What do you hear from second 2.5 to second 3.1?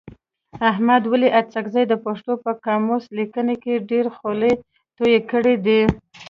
قاموس